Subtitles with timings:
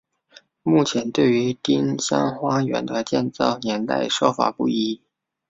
[0.63, 4.99] 目前对于丁香花园的建造年代说法不一。